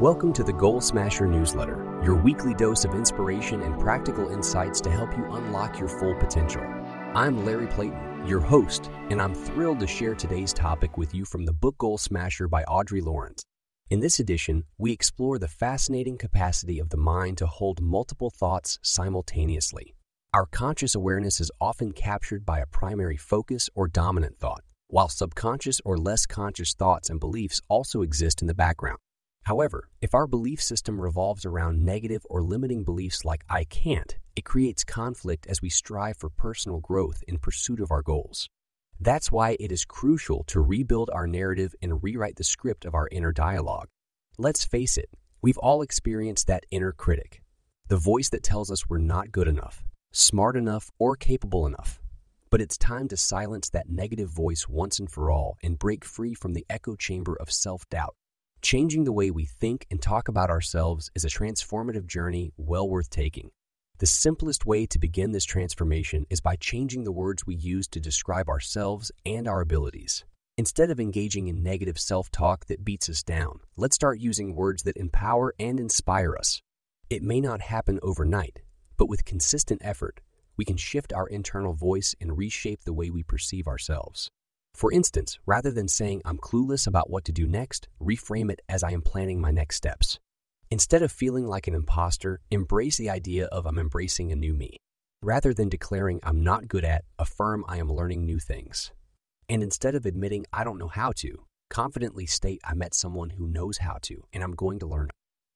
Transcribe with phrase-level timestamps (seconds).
[0.00, 4.90] Welcome to the Goal Smasher newsletter, your weekly dose of inspiration and practical insights to
[4.90, 6.60] help you unlock your full potential.
[7.14, 11.46] I'm Larry Playton, your host, and I'm thrilled to share today's topic with you from
[11.46, 13.42] the book Goal Smasher by Audrey Lawrence.
[13.88, 18.78] In this edition, we explore the fascinating capacity of the mind to hold multiple thoughts
[18.82, 19.94] simultaneously.
[20.34, 25.80] Our conscious awareness is often captured by a primary focus or dominant thought, while subconscious
[25.86, 28.98] or less conscious thoughts and beliefs also exist in the background.
[29.46, 34.44] However, if our belief system revolves around negative or limiting beliefs like I can't, it
[34.44, 38.48] creates conflict as we strive for personal growth in pursuit of our goals.
[38.98, 43.08] That's why it is crucial to rebuild our narrative and rewrite the script of our
[43.12, 43.86] inner dialogue.
[44.36, 45.10] Let's face it,
[45.42, 47.44] we've all experienced that inner critic,
[47.86, 52.00] the voice that tells us we're not good enough, smart enough, or capable enough.
[52.50, 56.34] But it's time to silence that negative voice once and for all and break free
[56.34, 58.16] from the echo chamber of self doubt.
[58.66, 63.08] Changing the way we think and talk about ourselves is a transformative journey well worth
[63.10, 63.52] taking.
[63.98, 68.00] The simplest way to begin this transformation is by changing the words we use to
[68.00, 70.24] describe ourselves and our abilities.
[70.58, 74.82] Instead of engaging in negative self talk that beats us down, let's start using words
[74.82, 76.60] that empower and inspire us.
[77.08, 78.62] It may not happen overnight,
[78.96, 80.22] but with consistent effort,
[80.56, 84.28] we can shift our internal voice and reshape the way we perceive ourselves.
[84.76, 88.82] For instance, rather than saying I'm clueless about what to do next, reframe it as
[88.82, 90.18] I am planning my next steps.
[90.70, 94.76] Instead of feeling like an imposter, embrace the idea of I'm embracing a new me.
[95.22, 98.92] Rather than declaring I'm not good at, affirm I am learning new things.
[99.48, 103.46] And instead of admitting I don't know how to, confidently state I met someone who
[103.46, 105.08] knows how to and I'm going to learn.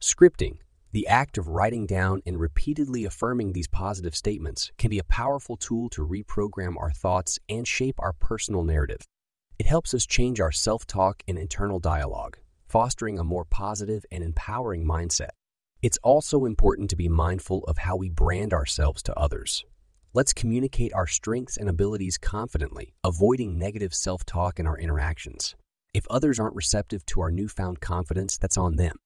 [0.00, 0.58] Scripting,
[0.92, 5.56] the act of writing down and repeatedly affirming these positive statements can be a powerful
[5.56, 9.06] tool to reprogram our thoughts and shape our personal narrative.
[9.58, 14.24] It helps us change our self talk and internal dialogue, fostering a more positive and
[14.24, 15.30] empowering mindset.
[15.82, 19.66] It's also important to be mindful of how we brand ourselves to others.
[20.14, 25.54] Let's communicate our strengths and abilities confidently, avoiding negative self talk in our interactions.
[25.92, 28.96] If others aren't receptive to our newfound confidence, that's on them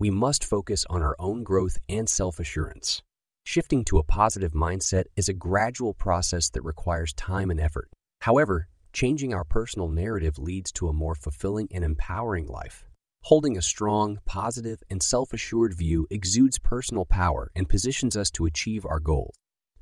[0.00, 3.02] we must focus on our own growth and self assurance.
[3.44, 7.90] Shifting to a positive mindset is a gradual process that requires time and effort.
[8.22, 12.86] However, changing our personal narrative leads to a more fulfilling and empowering life.
[13.24, 18.46] Holding a strong, positive, and self assured view exudes personal power and positions us to
[18.46, 19.34] achieve our goals.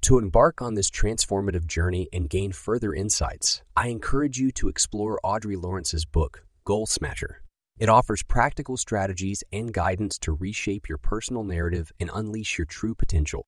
[0.03, 5.21] To embark on this transformative journey and gain further insights, I encourage you to explore
[5.23, 7.43] Audrey Lawrence's book, Goal Smasher
[7.79, 12.95] it offers practical strategies and guidance to reshape your personal narrative and unleash your true
[12.95, 13.47] potential.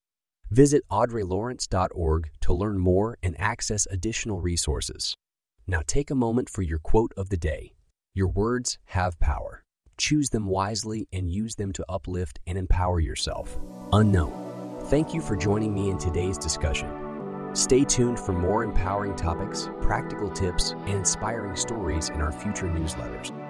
[0.50, 5.16] Visit audreylawrence.org to learn more and access additional resources.
[5.66, 7.74] Now take a moment for your quote of the day.
[8.14, 9.62] Your words have power.
[9.96, 13.58] Choose them wisely and use them to uplift and empower yourself.
[13.92, 14.78] Unknown.
[14.86, 16.88] Thank you for joining me in today's discussion.
[17.52, 23.49] Stay tuned for more empowering topics, practical tips, and inspiring stories in our future newsletters.